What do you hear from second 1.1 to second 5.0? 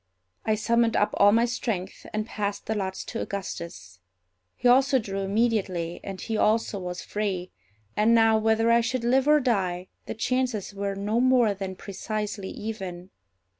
all my strength, and passed the lots to Augustus. He also